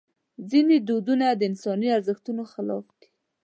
ځینې 0.49 0.75
دودونه 0.87 1.25
د 1.31 1.41
انساني 1.49 1.87
ارزښتونو 1.97 2.43
خلاف 2.51 2.85
دي. 2.99 3.09